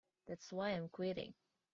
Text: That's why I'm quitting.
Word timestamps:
That's 0.25 0.51
why 0.51 0.69
I'm 0.71 0.89
quitting. 0.89 1.35